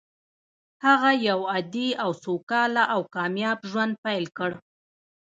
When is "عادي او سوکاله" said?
1.53-2.83